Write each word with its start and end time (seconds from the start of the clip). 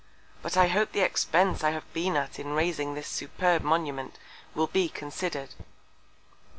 but 0.41 0.57
I 0.57 0.65
hope 0.67 0.93
the 0.93 1.01
Expence 1.05 1.63
I 1.63 1.69
have 1.69 1.85
been 1.93 2.15
at 2.17 2.39
in 2.39 2.53
raising 2.53 2.95
this 2.95 3.07
superb 3.07 3.61
Monument 3.61 4.17
will 4.55 4.65
be 4.65 4.89
consider'd. 4.89 5.53